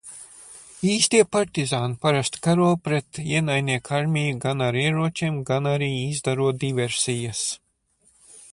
Īstie 0.91 1.19
partizāni 1.35 1.97
parasti 2.05 2.41
karo 2.47 2.69
pret 2.87 3.19
ienaidnieka 3.35 3.95
armiju 3.99 4.39
gan 4.47 4.65
ar 4.69 4.79
ieročiem, 4.85 5.37
gan 5.51 5.73
arī 5.75 5.91
izdarot 5.99 6.61
diversijas. 6.65 7.45